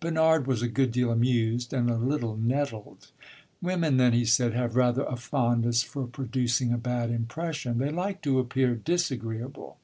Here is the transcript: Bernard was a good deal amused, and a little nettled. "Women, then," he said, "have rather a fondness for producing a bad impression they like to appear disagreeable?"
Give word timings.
Bernard 0.00 0.48
was 0.48 0.60
a 0.60 0.66
good 0.66 0.90
deal 0.90 1.08
amused, 1.12 1.72
and 1.72 1.88
a 1.88 1.94
little 1.96 2.36
nettled. 2.36 3.12
"Women, 3.62 3.96
then," 3.96 4.12
he 4.12 4.24
said, 4.24 4.52
"have 4.52 4.74
rather 4.74 5.04
a 5.04 5.14
fondness 5.14 5.84
for 5.84 6.08
producing 6.08 6.72
a 6.72 6.76
bad 6.78 7.10
impression 7.12 7.78
they 7.78 7.90
like 7.92 8.20
to 8.22 8.40
appear 8.40 8.74
disagreeable?" 8.74 9.78